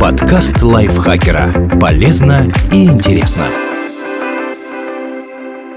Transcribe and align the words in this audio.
Подкаст 0.00 0.62
лайфхакера. 0.62 1.76
Полезно 1.80 2.46
и 2.72 2.84
интересно. 2.84 3.48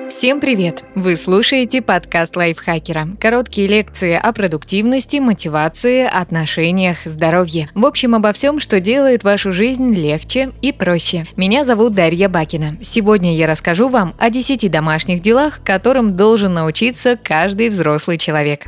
Всем 0.08 0.40
привет! 0.40 0.84
Вы 0.94 1.18
слушаете 1.18 1.82
подкаст 1.82 2.36
лайфхакера. 2.36 3.08
Короткие 3.20 3.68
лекции 3.68 4.14
о 4.14 4.32
продуктивности, 4.32 5.18
мотивации, 5.18 6.04
отношениях, 6.06 6.98
здоровье. 7.06 7.70
В 7.74 7.84
общем, 7.84 8.14
обо 8.14 8.32
всем, 8.32 8.60
что 8.60 8.80
делает 8.80 9.24
вашу 9.24 9.52
жизнь 9.52 9.92
легче 9.92 10.52
и 10.62 10.72
проще. 10.72 11.26
Меня 11.36 11.66
зовут 11.66 11.96
Дарья 11.96 12.30
Бакина. 12.30 12.76
Сегодня 12.84 13.36
я 13.36 13.48
расскажу 13.48 13.88
вам 13.88 14.14
о 14.20 14.30
10 14.30 14.70
домашних 14.70 15.24
делах, 15.24 15.62
которым 15.64 16.16
должен 16.16 16.54
научиться 16.54 17.18
каждый 17.18 17.70
взрослый 17.70 18.20
человек. 18.20 18.68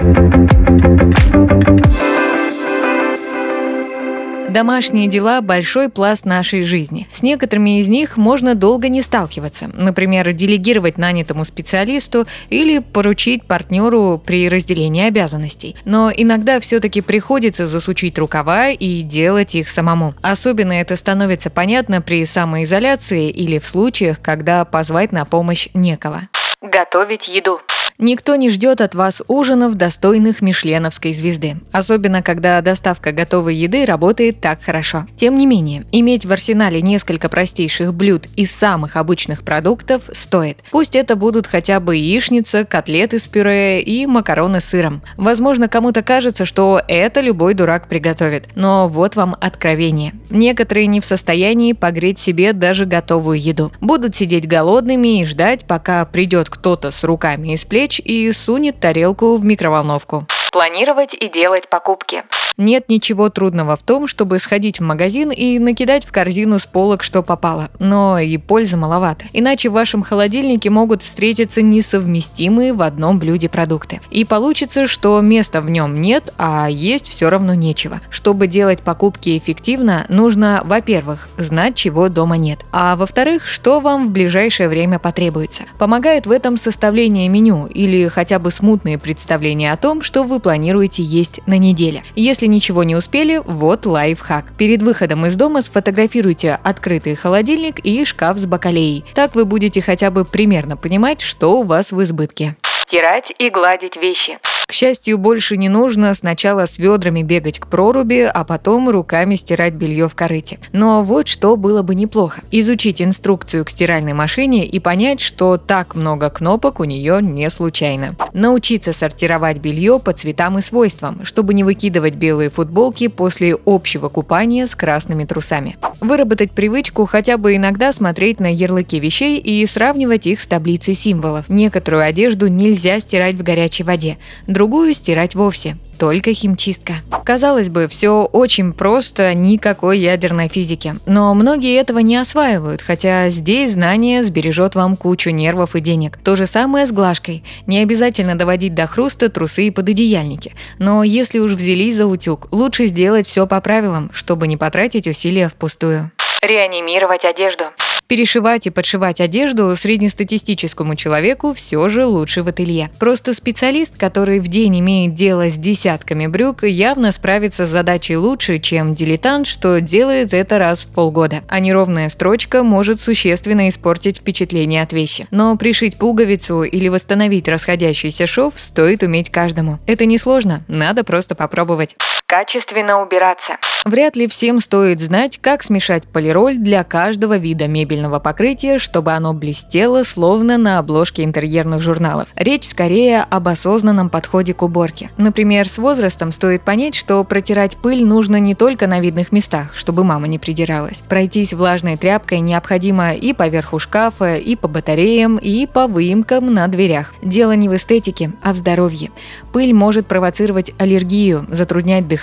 Домашние 4.54 5.08
дела– 5.08 5.42
большой 5.42 5.90
пласт 5.90 6.26
нашей 6.26 6.62
жизни. 6.62 7.08
С 7.12 7.24
некоторыми 7.24 7.80
из 7.80 7.88
них 7.88 8.18
можно 8.18 8.54
долго 8.54 8.88
не 8.88 9.02
сталкиваться. 9.02 9.68
Например, 9.74 10.32
делегировать 10.32 11.00
нанятому 11.00 11.44
специалисту 11.44 12.28
или 12.50 12.78
поручить 12.78 13.46
партнеру 13.46 14.22
при 14.24 14.48
разделении 14.50 15.08
обязанностей. 15.08 15.76
Но 15.86 16.12
иногда 16.16 16.60
все-таки 16.60 17.02
приходится 17.02 17.66
засучить 17.66 18.20
рукава 18.20 18.70
и 18.70 19.02
делать 19.02 19.56
их 19.56 19.68
самому. 19.68 20.14
Особенно 20.22 20.74
это 20.74 20.98
становится 20.98 21.50
понятно 21.50 22.02
при 22.02 22.24
самоизоляции 22.24 23.32
или 23.32 23.58
в 23.58 23.66
случаях, 23.66 24.22
когда 24.22 24.66
позвать 24.66 25.12
на 25.12 25.26
помощь 25.26 25.68
некого. 25.74 26.22
Готовить 26.62 27.28
еду. 27.28 27.60
Никто 28.04 28.36
не 28.36 28.50
ждет 28.50 28.82
от 28.82 28.96
вас 28.96 29.24
ужинов, 29.30 29.76
достойных 29.76 30.42
мишленовской 30.42 31.14
звезды. 31.14 31.56
Особенно, 31.72 32.22
когда 32.22 32.60
доставка 32.60 33.14
готовой 33.14 33.56
еды 33.56 33.86
работает 33.86 34.42
так 34.42 34.62
хорошо. 34.62 35.08
Тем 35.16 35.38
не 35.38 35.46
менее, 35.46 35.86
иметь 35.94 36.26
в 36.26 36.32
арсенале 36.34 36.82
несколько 36.82 37.30
простейших 37.30 37.94
блюд 37.94 38.28
из 38.36 38.52
самых 38.52 38.98
обычных 38.98 39.44
продуктов 39.44 40.02
стоит. 40.12 40.58
Пусть 40.70 40.98
это 40.98 41.16
будут 41.16 41.48
хотя 41.48 41.80
бы 41.80 41.96
яичница, 41.96 42.66
котлеты 42.66 43.20
с 43.20 43.28
пюре 43.28 43.82
и 43.82 44.06
макароны 44.06 44.60
с 44.60 44.66
сыром. 44.66 45.02
Возможно, 45.16 45.70
кому-то 45.70 46.04
кажется, 46.04 46.44
что 46.44 46.82
это 46.90 47.22
любой 47.22 47.54
дурак 47.54 47.88
приготовит. 47.88 48.50
Но 48.56 48.90
вот 48.90 49.16
вам 49.16 49.34
откровение. 49.40 50.12
Некоторые 50.30 50.88
не 50.88 51.00
в 51.00 51.06
состоянии 51.06 51.72
погреть 51.72 52.20
себе 52.20 52.52
даже 52.52 52.86
готовую 52.86 53.40
еду. 53.40 53.72
Будут 53.80 54.14
сидеть 54.14 54.46
голодными 54.46 55.22
и 55.22 55.26
ждать, 55.26 55.64
пока 55.64 56.04
придет 56.04 56.50
кто-то 56.50 56.92
с 56.92 57.06
руками 57.06 57.54
из 57.54 57.64
плеч 57.64 57.93
печь 57.94 58.00
и 58.00 58.32
сунет 58.32 58.80
тарелку 58.80 59.36
в 59.36 59.44
микроволновку. 59.44 60.26
Планировать 60.54 61.16
и 61.16 61.30
делать 61.30 61.68
покупки. 61.68 62.24
Нет 62.58 62.88
ничего 62.88 63.30
трудного 63.30 63.76
в 63.76 63.82
том, 63.82 64.08
чтобы 64.08 64.38
сходить 64.38 64.80
в 64.80 64.84
магазин 64.84 65.32
и 65.32 65.58
накидать 65.58 66.06
в 66.06 66.12
корзину 66.12 66.60
с 66.60 66.68
полок, 66.68 67.02
что 67.02 67.24
попало. 67.24 67.72
Но 67.80 68.20
и 68.20 68.38
пользы 68.38 68.78
маловато. 68.78 69.26
Иначе 69.34 69.70
в 69.70 69.74
вашем 69.74 70.04
холодильнике 70.04 70.70
могут 70.70 71.02
встретиться 71.02 71.64
несовместимые 71.64 72.74
в 72.74 72.84
одном 72.84 73.18
блюде 73.18 73.50
продукты. 73.50 74.02
И 74.12 74.24
получится, 74.24 74.86
что 74.86 75.20
места 75.22 75.62
в 75.62 75.70
нем 75.72 76.00
нет, 76.00 76.32
а 76.38 76.68
есть 76.70 77.08
все 77.08 77.32
равно 77.32 77.56
нечего. 77.56 78.02
Чтобы 78.12 78.46
делать 78.46 78.82
покупки 78.82 79.36
эффективно, 79.36 80.06
нужно, 80.10 80.62
во-первых, 80.64 81.30
знать, 81.40 81.76
чего 81.76 82.10
дома 82.10 82.38
нет. 82.38 82.60
А 82.72 82.96
во-вторых, 82.96 83.48
что 83.48 83.80
вам 83.80 84.08
в 84.08 84.12
ближайшее 84.12 84.70
время 84.70 85.00
потребуется. 85.00 85.64
Помогает 85.80 86.28
в 86.28 86.32
этом 86.32 86.58
составление 86.58 87.28
меню 87.30 87.66
или 87.66 88.08
хотя 88.10 88.38
бы 88.38 88.52
смутные 88.52 89.00
представления 89.00 89.72
о 89.72 89.78
том, 89.78 90.04
что 90.04 90.22
вы 90.22 90.40
планируете 90.44 91.02
есть 91.02 91.40
на 91.48 91.58
неделе. 91.58 92.04
Если 92.14 92.46
ничего 92.46 92.84
не 92.84 92.96
успели, 92.96 93.42
вот 93.44 93.88
лайфхак. 93.88 94.54
Перед 94.58 94.84
выходом 94.84 95.26
из 95.26 95.36
дома 95.36 95.64
сфотографируйте 95.64 96.60
открытый 96.64 97.16
холодильник 97.16 97.80
и 97.80 98.06
шкаф 98.06 98.38
с 98.38 98.46
бакалеей. 98.46 99.04
Так 99.16 99.34
вы 99.34 99.46
будете 99.46 99.82
хотя 99.82 100.12
бы 100.12 100.26
примерно 100.26 100.78
понимать, 100.78 101.22
что 101.22 101.60
у 101.60 101.64
вас 101.64 101.92
в 101.92 102.04
избытке. 102.04 102.56
Стирать 102.84 103.34
и 103.40 103.50
гладить 103.50 103.98
вещи. 103.98 104.38
К 104.74 104.76
счастью, 104.76 105.20
больше 105.20 105.56
не 105.56 105.70
нужно 105.70 106.12
сначала 106.16 106.66
с 106.66 106.80
ведрами 106.80 107.22
бегать 107.22 107.60
к 107.60 107.68
проруби, 107.68 108.22
а 108.22 108.44
потом 108.44 108.90
руками 108.90 109.36
стирать 109.36 109.76
белье 109.76 110.08
в 110.08 110.16
корыте. 110.16 110.58
Но 110.72 111.04
вот 111.04 111.28
что 111.28 111.56
было 111.58 111.84
бы 111.84 111.94
неплохо. 111.94 112.42
Изучить 112.50 113.00
инструкцию 113.00 113.66
к 113.66 113.70
стиральной 113.70 114.14
машине 114.14 114.66
и 114.66 114.80
понять, 114.80 115.22
что 115.22 115.58
так 115.58 115.94
много 115.94 116.32
кнопок 116.32 116.80
у 116.80 116.86
нее 116.86 117.20
не 117.22 117.52
случайно. 117.52 118.16
Научиться 118.34 118.94
сортировать 118.94 119.60
белье 119.60 120.00
по 120.00 120.12
цветам 120.12 120.58
и 120.58 120.64
свойствам, 120.64 121.24
чтобы 121.24 121.54
не 121.54 121.64
выкидывать 121.64 122.16
белые 122.16 122.50
футболки 122.50 123.10
после 123.10 123.56
общего 123.68 124.10
купания 124.10 124.66
с 124.66 124.74
красными 124.74 125.26
трусами. 125.26 125.78
Выработать 126.02 126.52
привычку 126.52 127.06
хотя 127.06 127.38
бы 127.38 127.56
иногда 127.56 127.94
смотреть 127.94 128.40
на 128.40 128.52
ярлыки 128.52 129.00
вещей 129.00 129.38
и 129.38 129.64
сравнивать 129.68 130.26
их 130.26 130.42
с 130.42 130.48
таблицей 130.48 130.96
символов. 130.96 131.48
Некоторую 131.48 132.04
одежду 132.04 132.48
нельзя 132.48 133.00
стирать 133.00 133.36
в 133.36 133.44
горячей 133.44 133.84
воде, 133.84 134.18
другую 134.64 134.94
стирать 134.94 135.36
вовсе 135.36 135.76
только 136.00 136.34
химчистка. 136.34 136.94
Казалось 137.26 137.68
бы, 137.68 137.90
все 137.90 138.24
очень 138.24 138.72
просто, 138.72 139.34
никакой 139.34 140.00
ядерной 140.00 140.48
физики. 140.48 140.96
Но 141.06 141.34
многие 141.34 141.76
этого 141.78 142.00
не 142.00 142.16
осваивают, 142.16 142.82
хотя 142.82 143.30
здесь 143.30 143.74
знание 143.74 144.24
сбережет 144.24 144.76
вам 144.76 144.96
кучу 144.96 145.32
нервов 145.32 145.76
и 145.76 145.82
денег. 145.82 146.18
То 146.18 146.38
же 146.38 146.46
самое 146.46 146.88
с 146.88 146.94
глажкой. 146.94 147.44
Не 147.68 147.80
обязательно 147.80 148.38
доводить 148.38 148.74
до 148.74 148.88
хруста 148.88 149.30
трусы 149.30 149.68
и 149.68 149.72
пододеяльники. 149.72 150.54
Но 150.80 151.04
если 151.04 151.40
уж 151.40 151.52
взялись 151.52 151.98
за 151.98 152.08
утюг, 152.08 152.48
лучше 152.52 152.88
сделать 152.88 153.28
все 153.28 153.46
по 153.48 153.60
правилам, 153.60 154.12
чтобы 154.14 154.48
не 154.48 154.56
потратить 154.56 155.08
усилия 155.08 155.50
впустую. 155.50 156.10
Реанимировать 156.44 157.24
одежду. 157.24 157.64
Перешивать 158.08 158.68
и 158.68 158.70
подшивать 158.70 159.22
одежду 159.22 159.74
среднестатистическому 159.78 160.98
человеку 160.98 161.54
все 161.54 161.88
же 161.88 162.06
лучше 162.06 162.44
в 162.44 162.50
ателье. 162.50 162.90
Просто 163.00 163.34
специалист, 163.34 163.98
который 163.98 164.42
в 164.42 164.50
день 164.50 164.82
имеет 164.82 165.14
дело 165.14 165.50
с 165.50 165.56
десятками 165.56 166.28
брюк, 166.28 166.64
явно 166.64 167.14
справится 167.14 167.66
с 167.66 167.70
задачей 167.70 168.18
лучше, 168.18 168.60
чем 168.60 168.94
дилетант, 168.94 169.48
что 169.48 169.80
делает 169.80 170.34
это 170.34 170.60
раз 170.60 170.80
в 170.80 170.88
полгода. 170.88 171.44
А 171.48 171.62
неровная 171.62 172.10
строчка 172.10 172.62
может 172.62 173.00
существенно 173.00 173.70
испортить 173.70 174.18
впечатление 174.18 174.84
от 174.84 174.92
вещи. 174.92 175.28
Но 175.32 175.56
пришить 175.56 175.98
пуговицу 175.98 176.64
или 176.64 176.90
восстановить 176.90 177.48
расходящийся 177.48 178.28
шов 178.28 178.60
стоит 178.60 179.02
уметь 179.02 179.30
каждому. 179.30 179.80
Это 179.88 180.06
несложно, 180.06 180.66
надо 180.68 181.06
просто 181.06 181.36
попробовать. 181.36 181.96
Качественно 182.34 183.00
убираться. 183.04 183.60
Вряд 183.86 184.16
ли 184.16 184.28
всем 184.28 184.60
стоит 184.60 185.00
знать, 185.00 185.38
как 185.40 185.62
смешать 185.62 186.08
полироль 186.08 186.58
для 186.58 186.84
каждого 186.84 187.38
вида 187.38 187.68
мебельного 187.68 188.18
покрытия, 188.18 188.80
чтобы 188.80 189.12
оно 189.12 189.34
блестело, 189.34 190.02
словно 190.02 190.58
на 190.58 190.80
обложке 190.80 191.24
интерьерных 191.24 191.82
журналов. 191.82 192.30
Речь 192.36 192.64
скорее 192.64 193.22
об 193.30 193.50
осознанном 193.50 194.10
подходе 194.10 194.56
к 194.56 194.64
уборке. 194.64 195.12
Например, 195.18 195.70
с 195.70 195.78
возрастом 195.78 196.32
стоит 196.32 196.64
понять, 196.64 196.96
что 196.96 197.24
протирать 197.24 197.78
пыль 197.78 198.04
нужно 198.04 198.38
не 198.38 198.56
только 198.56 198.88
на 198.88 199.00
видных 199.00 199.32
местах, 199.32 199.76
чтобы 199.76 200.04
мама 200.04 200.28
не 200.28 200.40
придиралась. 200.40 201.04
Пройтись 201.08 201.54
влажной 201.54 201.98
тряпкой 201.98 202.40
необходимо 202.40 203.14
и 203.14 203.34
по 203.34 203.48
верху 203.48 203.78
шкафа, 203.78 204.38
и 204.38 204.56
по 204.56 204.68
батареям, 204.68 205.38
и 205.38 205.68
по 205.68 205.86
выемкам 205.86 206.52
на 206.52 206.68
дверях. 206.68 207.14
Дело 207.22 207.52
не 207.52 207.70
в 207.70 207.76
эстетике, 207.76 208.32
а 208.42 208.54
в 208.54 208.56
здоровье. 208.56 209.12
Пыль 209.52 209.74
может 209.74 210.08
провоцировать 210.08 210.72
аллергию, 210.80 211.46
затруднять 211.52 212.08
дыхание, 212.08 212.23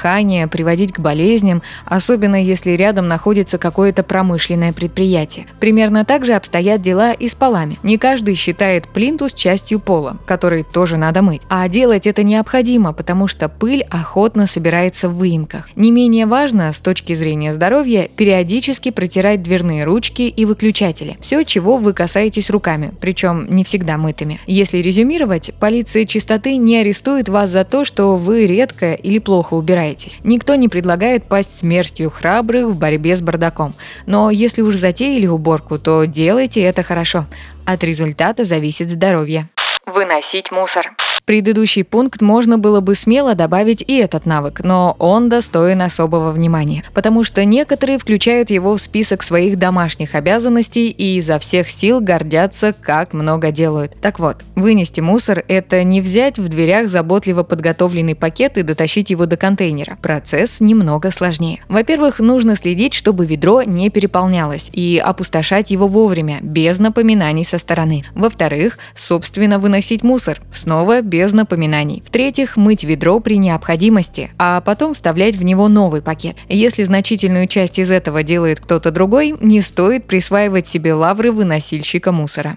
приводить 0.50 0.92
к 0.92 1.00
болезням, 1.00 1.62
особенно 1.84 2.42
если 2.42 2.72
рядом 2.72 3.08
находится 3.08 3.58
какое-то 3.58 4.02
промышленное 4.02 4.72
предприятие. 4.72 5.46
Примерно 5.58 6.04
так 6.04 6.24
же 6.24 6.34
обстоят 6.34 6.80
дела 6.80 7.12
и 7.12 7.28
с 7.28 7.34
полами. 7.34 7.78
Не 7.82 7.98
каждый 7.98 8.34
считает 8.34 8.88
плинтус 8.88 9.32
частью 9.32 9.80
пола, 9.80 10.16
который 10.26 10.62
тоже 10.62 10.96
надо 10.96 11.22
мыть. 11.22 11.42
А 11.48 11.68
делать 11.68 12.06
это 12.06 12.22
необходимо, 12.22 12.92
потому 12.92 13.26
что 13.26 13.48
пыль 13.48 13.84
охотно 13.90 14.46
собирается 14.46 15.08
в 15.08 15.14
выемках. 15.14 15.68
Не 15.76 15.90
менее 15.90 16.26
важно, 16.26 16.72
с 16.72 16.78
точки 16.78 17.14
зрения 17.14 17.52
здоровья, 17.52 18.08
периодически 18.16 18.91
протирать 18.91 19.42
дверные 19.42 19.84
ручки 19.84 20.22
и 20.22 20.44
выключатели. 20.44 21.16
Все, 21.20 21.44
чего 21.44 21.76
вы 21.76 21.92
касаетесь 21.92 22.50
руками, 22.50 22.92
причем 23.00 23.46
не 23.54 23.64
всегда 23.64 23.98
мытыми. 23.98 24.41
Если 24.46 24.78
резюмировать, 24.78 25.53
полиция 25.60 26.04
чистоты 26.06 26.56
не 26.56 26.78
арестует 26.78 27.28
вас 27.28 27.50
за 27.50 27.64
то, 27.64 27.84
что 27.84 28.16
вы 28.16 28.46
редко 28.46 28.94
или 28.94 29.18
плохо 29.18 29.54
убираетесь. 29.80 30.18
Никто 30.24 30.54
не 30.54 30.68
предлагает 30.68 31.24
пасть 31.24 31.60
смертью 31.60 32.10
храбрых 32.10 32.66
в 32.66 32.78
борьбе 32.78 33.16
с 33.16 33.21
бардаком. 33.21 33.74
Но 34.06 34.30
если 34.30 34.62
уж 34.62 34.77
затеяли 34.77 35.27
уборку, 35.27 35.78
то 35.78 36.04
делайте 36.04 36.60
это 36.62 36.82
хорошо. 36.82 37.27
От 37.66 37.84
результата 37.84 38.44
зависит 38.44 38.91
здоровье. 38.91 39.48
Выносить 39.86 40.50
мусор. 40.53 40.92
Предыдущий 41.30 41.84
пункт 41.84 42.22
можно 42.22 42.59
было 42.59 42.80
бы 42.80 42.97
смело 42.97 43.36
добавить 43.36 43.84
и 43.86 43.98
этот 43.98 44.27
навык, 44.27 44.62
но 44.65 44.97
он 44.98 45.28
достоин 45.28 45.80
особого 45.80 46.32
внимания, 46.32 46.82
потому 46.92 47.22
что 47.22 47.44
некоторые 47.44 48.00
включают 48.00 48.50
его 48.50 48.77
в 48.77 48.80
список 48.80 49.22
своих 49.22 49.56
домашних 49.56 50.16
обязанностей 50.16 50.88
и 50.88 51.18
изо 51.18 51.38
всех 51.38 51.71
сил 51.71 52.00
гордятся, 52.00 52.74
как 52.82 53.12
много 53.12 53.53
делают. 53.53 53.92
Так 54.00 54.18
вот, 54.18 54.38
вынести 54.56 55.00
мусор– 55.00 55.44
это 55.47 55.84
не 55.84 56.00
взять 56.00 56.41
в 56.41 56.48
дверях 56.48 56.88
заботливо 56.88 57.44
подготовленный 57.44 58.16
пакет 58.16 58.59
и 58.59 58.65
дотащить 58.65 59.10
его 59.10 59.27
до 59.27 59.36
контейнера. 59.36 59.98
Процесс 60.03 60.60
немного 60.60 61.12
сложнее. 61.12 61.62
Во-первых, 61.68 62.18
нужно 62.18 62.56
следить, 62.56 62.92
чтобы 62.92 63.24
ведро 63.24 63.62
не 63.62 63.88
переполнялось 63.91 64.68
и 64.72 64.98
опустошать 64.98 65.71
его 65.71 65.86
вовремя, 65.86 66.38
без 66.42 66.80
напоминаний 66.80 67.44
со 67.44 67.59
стороны. 67.59 68.04
Во-вторых, 68.16 68.78
собственно, 68.97 69.60
выносить 69.60 70.03
мусор. 70.03 70.41
Снова 70.53 71.03
без 71.03 71.19
напоминаний. 71.32 72.02
В-третьих, 72.06 72.56
мыть 72.56 72.84
ведро 72.84 73.20
при 73.20 73.38
необходимости, 73.38 74.30
а 74.38 74.60
потом 74.60 74.94
вставлять 74.94 75.36
в 75.36 75.44
него 75.44 75.68
новый 75.68 76.02
пакет. 76.02 76.36
Если 76.48 76.82
значительную 76.82 77.46
часть 77.46 77.78
из 77.78 77.90
этого 77.90 78.22
делает 78.22 78.60
кто-то 78.60 78.90
другой, 78.90 79.34
не 79.40 79.60
стоит 79.60 80.06
присваивать 80.06 80.66
себе 80.66 80.94
лавры 80.94 81.32
выносильщика 81.32 82.12
мусора. 82.12 82.56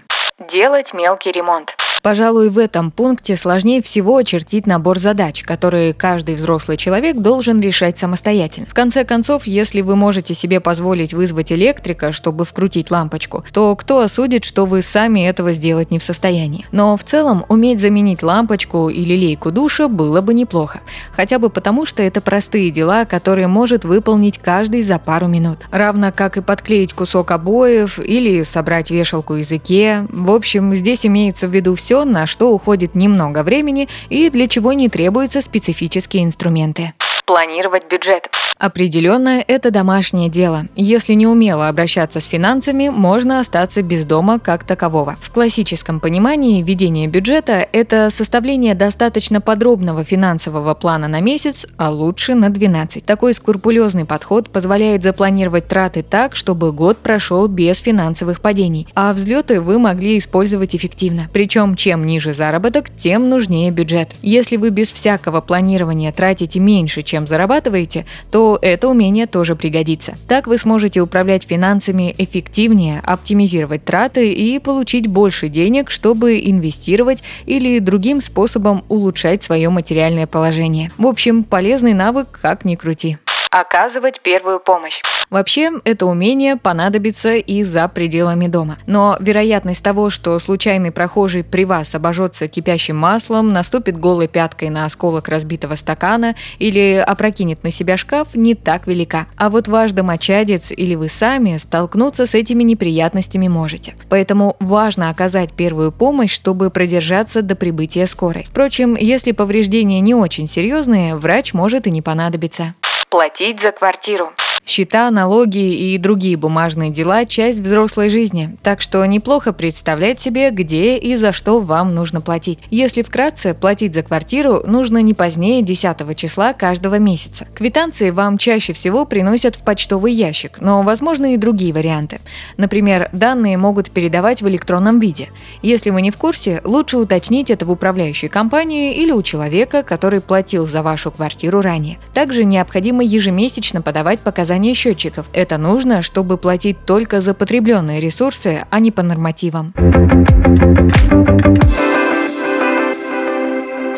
Делать 0.50 0.92
мелкий 0.92 1.30
ремонт. 1.30 1.76
Пожалуй, 2.04 2.50
в 2.50 2.58
этом 2.58 2.90
пункте 2.90 3.34
сложнее 3.34 3.80
всего 3.80 4.18
очертить 4.18 4.66
набор 4.66 4.98
задач, 4.98 5.42
которые 5.42 5.94
каждый 5.94 6.34
взрослый 6.34 6.76
человек 6.76 7.16
должен 7.16 7.62
решать 7.62 7.96
самостоятельно. 7.96 8.66
В 8.66 8.74
конце 8.74 9.06
концов, 9.06 9.46
если 9.46 9.80
вы 9.80 9.96
можете 9.96 10.34
себе 10.34 10.60
позволить 10.60 11.14
вызвать 11.14 11.50
электрика, 11.50 12.12
чтобы 12.12 12.44
вкрутить 12.44 12.90
лампочку, 12.90 13.42
то 13.54 13.74
кто 13.74 14.00
осудит, 14.00 14.44
что 14.44 14.66
вы 14.66 14.82
сами 14.82 15.26
этого 15.26 15.54
сделать 15.54 15.90
не 15.90 15.98
в 15.98 16.02
состоянии. 16.02 16.66
Но 16.72 16.94
в 16.98 17.04
целом 17.04 17.46
уметь 17.48 17.80
заменить 17.80 18.22
лампочку 18.22 18.90
или 18.90 19.14
лейку 19.14 19.50
душа 19.50 19.88
было 19.88 20.20
бы 20.20 20.34
неплохо. 20.34 20.80
Хотя 21.16 21.38
бы 21.38 21.48
потому, 21.48 21.86
что 21.86 22.02
это 22.02 22.20
простые 22.20 22.70
дела, 22.70 23.06
которые 23.06 23.46
может 23.46 23.86
выполнить 23.86 24.36
каждый 24.36 24.82
за 24.82 24.98
пару 24.98 25.26
минут. 25.26 25.60
Равно 25.70 26.12
как 26.14 26.36
и 26.36 26.42
подклеить 26.42 26.92
кусок 26.92 27.30
обоев 27.30 27.98
или 27.98 28.42
собрать 28.42 28.90
вешалку 28.90 29.36
из 29.36 29.50
Икеа. 29.50 30.06
В 30.10 30.30
общем, 30.30 30.74
здесь 30.74 31.06
имеется 31.06 31.48
в 31.48 31.50
виду 31.54 31.74
все 31.74 31.93
все, 31.94 32.04
на 32.04 32.26
что 32.26 32.50
уходит 32.50 32.96
немного 32.96 33.44
времени 33.44 33.88
и 34.08 34.28
для 34.28 34.48
чего 34.48 34.72
не 34.72 34.88
требуются 34.88 35.40
специфические 35.42 36.24
инструменты. 36.24 36.92
Планировать 37.24 37.88
бюджет. 37.88 38.28
Определенно, 38.58 39.42
это 39.46 39.70
домашнее 39.70 40.28
дело. 40.28 40.64
Если 40.76 41.14
не 41.14 41.26
умело 41.26 41.68
обращаться 41.68 42.20
с 42.20 42.24
финансами, 42.24 42.88
можно 42.88 43.40
остаться 43.40 43.82
без 43.82 44.04
дома 44.04 44.38
как 44.38 44.64
такового. 44.64 45.16
В 45.20 45.32
классическом 45.32 45.98
понимании 45.98 46.62
ведение 46.62 47.08
бюджета– 47.08 47.66
это 47.72 48.10
составление 48.10 48.74
достаточно 48.74 49.40
подробного 49.40 50.04
финансового 50.04 50.74
плана 50.74 51.08
на 51.08 51.20
месяц, 51.20 51.66
а 51.76 51.90
лучше 51.90 52.34
на 52.34 52.48
12. 52.48 53.04
Такой 53.04 53.34
скрупулезный 53.34 54.04
подход 54.04 54.48
позволяет 54.50 55.02
запланировать 55.02 55.66
траты 55.66 56.04
так, 56.04 56.36
чтобы 56.36 56.70
год 56.70 56.98
прошел 56.98 57.48
без 57.48 57.80
финансовых 57.80 58.40
падений, 58.40 58.86
а 58.94 59.12
взлеты 59.12 59.60
вы 59.60 59.80
могли 59.80 60.16
использовать 60.18 60.76
эффективно. 60.76 61.28
Причем, 61.32 61.74
чем 61.74 62.04
ниже 62.04 62.32
заработок, 62.34 62.86
тем 62.94 63.28
нужнее 63.28 63.72
бюджет. 63.72 64.10
Если 64.22 64.56
вы 64.56 64.70
без 64.70 64.92
всякого 64.92 65.40
планирования 65.40 66.12
тратите 66.12 66.60
меньше, 66.60 67.02
чем 67.02 67.26
зарабатываете, 67.26 68.06
то 68.30 68.43
это 68.60 68.88
умение 68.88 69.26
тоже 69.26 69.56
пригодится. 69.56 70.14
Так 70.28 70.46
вы 70.46 70.58
сможете 70.58 71.00
управлять 71.00 71.44
финансами 71.44 72.14
эффективнее, 72.18 73.00
оптимизировать 73.04 73.84
траты 73.84 74.32
и 74.32 74.58
получить 74.58 75.06
больше 75.06 75.48
денег, 75.48 75.90
чтобы 75.90 76.38
инвестировать 76.38 77.22
или 77.46 77.78
другим 77.78 78.20
способом 78.20 78.84
улучшать 78.88 79.42
свое 79.42 79.68
материальное 79.70 80.26
положение. 80.26 80.90
В 80.98 81.06
общем, 81.06 81.44
полезный 81.44 81.94
навык, 81.94 82.38
как 82.42 82.64
ни 82.64 82.74
крути. 82.76 83.18
Оказывать 83.50 84.20
первую 84.20 84.58
помощь. 84.60 85.00
Вообще, 85.34 85.72
это 85.82 86.06
умение 86.06 86.54
понадобится 86.54 87.34
и 87.34 87.64
за 87.64 87.88
пределами 87.88 88.46
дома. 88.46 88.78
Но 88.86 89.16
вероятность 89.18 89.82
того, 89.82 90.08
что 90.08 90.38
случайный 90.38 90.92
прохожий 90.92 91.42
при 91.42 91.64
вас 91.64 91.92
обожжется 91.92 92.46
кипящим 92.46 92.96
маслом, 92.96 93.52
наступит 93.52 93.98
голой 93.98 94.28
пяткой 94.28 94.68
на 94.68 94.84
осколок 94.84 95.28
разбитого 95.28 95.74
стакана 95.74 96.36
или 96.60 97.04
опрокинет 97.04 97.64
на 97.64 97.72
себя 97.72 97.96
шкаф, 97.96 98.36
не 98.36 98.54
так 98.54 98.86
велика. 98.86 99.26
А 99.36 99.50
вот 99.50 99.66
ваш 99.66 99.90
домочадец 99.90 100.70
или 100.70 100.94
вы 100.94 101.08
сами 101.08 101.56
столкнуться 101.56 102.26
с 102.26 102.34
этими 102.36 102.62
неприятностями 102.62 103.48
можете. 103.48 103.96
Поэтому 104.08 104.54
важно 104.60 105.10
оказать 105.10 105.52
первую 105.52 105.90
помощь, 105.90 106.32
чтобы 106.32 106.70
продержаться 106.70 107.42
до 107.42 107.56
прибытия 107.56 108.06
скорой. 108.06 108.46
Впрочем, 108.48 108.94
если 108.94 109.32
повреждения 109.32 109.98
не 109.98 110.14
очень 110.14 110.46
серьезные, 110.46 111.16
врач 111.16 111.54
может 111.54 111.88
и 111.88 111.90
не 111.90 112.02
понадобиться. 112.02 112.74
Платить 113.10 113.60
за 113.60 113.72
квартиру. 113.72 114.32
Счета, 114.66 115.10
налоги 115.10 115.58
и 115.58 115.98
другие 115.98 116.38
бумажные 116.38 116.90
дела– 116.90 117.24
часть 117.26 117.58
взрослой 117.58 118.08
жизни, 118.08 118.56
так 118.62 118.80
что 118.80 119.04
неплохо 119.04 119.52
представлять 119.52 120.20
себе, 120.20 120.50
где 120.50 120.96
и 120.96 121.16
за 121.16 121.32
что 121.32 121.60
вам 121.60 121.94
нужно 121.94 122.22
платить. 122.22 122.58
Если 122.70 123.02
вкратце, 123.02 123.52
платить 123.52 123.92
за 123.92 124.02
квартиру 124.02 124.62
нужно 124.64 124.98
не 125.02 125.12
позднее 125.12 125.60
10 125.60 126.16
числа 126.16 126.54
каждого 126.54 126.98
месяца. 126.98 127.46
Квитанции 127.54 128.08
вам 128.08 128.38
чаще 128.38 128.72
всего 128.72 129.04
приносят 129.04 129.54
в 129.54 129.62
почтовый 129.62 130.14
ящик, 130.14 130.56
но 130.60 130.82
возможны 130.82 131.34
и 131.34 131.36
другие 131.36 131.74
варианты. 131.74 132.20
Например, 132.56 133.10
данные 133.12 133.58
могут 133.58 133.90
передавать 133.90 134.40
в 134.40 134.48
электронном 134.48 134.98
виде. 134.98 135.28
Если 135.60 135.90
вы 135.90 136.00
не 136.00 136.10
в 136.10 136.16
курсе, 136.16 136.62
лучше 136.64 136.96
уточнить 136.96 137.50
это 137.50 137.66
в 137.66 137.70
управляющей 137.70 138.28
компании 138.28 138.96
или 138.96 139.12
у 139.12 139.22
человека, 139.22 139.82
который 139.82 140.22
платил 140.22 140.66
за 140.66 140.82
вашу 140.82 141.10
квартиру 141.10 141.60
ранее. 141.60 141.98
Также 142.14 142.44
необходимо 142.44 143.04
ежемесячно 143.04 143.82
подавать 143.82 144.20
показания 144.54 144.74
счетчиков. 144.74 145.26
Это 145.32 145.58
нужно, 145.58 146.02
чтобы 146.02 146.36
платить 146.36 146.76
только 146.86 147.20
за 147.20 147.34
потребленные 147.34 148.00
ресурсы, 148.00 148.64
а 148.70 148.78
не 148.80 148.92
по 148.92 149.02
нормативам. 149.02 149.72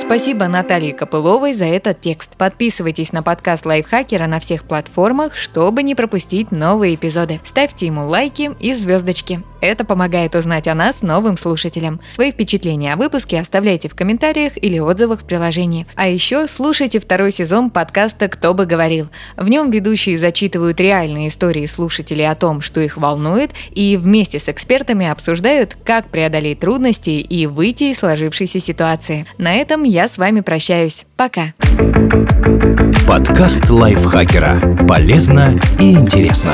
Спасибо 0.07 0.47
Наталье 0.47 0.95
Копыловой 0.95 1.53
за 1.53 1.65
этот 1.65 2.01
текст. 2.01 2.37
Подписывайтесь 2.37 3.13
на 3.13 3.25
подкаст 3.25 3.67
Лайфхакера 3.67 4.29
на 4.29 4.39
всех 4.39 4.63
платформах, 4.63 5.37
чтобы 5.37 5.83
не 5.83 5.97
пропустить 5.97 6.53
новые 6.53 6.95
эпизоды. 6.95 7.41
Ставьте 7.45 7.87
ему 7.87 8.07
лайки 8.07 8.53
и 8.61 8.73
звездочки. 8.73 9.43
Это 9.61 9.85
помогает 9.85 10.37
узнать 10.37 10.69
о 10.69 10.77
нас 10.77 11.03
новым 11.03 11.37
слушателям. 11.37 11.99
Свои 12.15 12.31
впечатления 12.31 12.93
о 12.93 12.97
выпуске 12.97 13.41
оставляйте 13.41 13.89
в 13.89 13.97
комментариях 13.97 14.53
или 14.57 14.79
отзывах 14.79 15.23
в 15.23 15.25
приложении. 15.25 15.87
А 15.97 16.07
еще 16.07 16.47
слушайте 16.47 17.01
второй 17.01 17.33
сезон 17.33 17.71
подкаста 17.71 18.29
«Кто 18.29 18.55
бы 18.55 18.65
говорил». 18.65 19.09
В 19.37 19.49
нем 19.49 19.73
ведущие 19.73 20.21
зачитывают 20.21 20.79
реальные 20.79 21.29
истории 21.29 21.67
слушателей 21.67 22.31
о 22.31 22.37
том, 22.37 22.61
что 22.61 22.81
их 22.81 22.97
волнует, 22.97 23.51
и 23.73 23.97
вместе 23.97 24.39
с 24.39 24.49
экспертами 24.49 25.09
обсуждают, 25.09 25.77
как 25.85 26.11
преодолеть 26.11 26.61
трудности 26.61 27.11
и 27.11 27.47
выйти 27.47 27.85
из 27.91 27.99
сложившейся 27.99 28.61
ситуации. 28.61 29.27
На 29.37 29.55
этом 29.55 29.83
я 29.97 30.09
с 30.09 30.19
вами 30.19 30.43
прощаюсь. 30.43 31.07
Пока. 31.17 31.55
Подкаст 33.09 33.71
лайфхакера. 33.71 34.85
Полезно 34.87 35.59
и 35.81 35.93
интересно. 35.93 36.53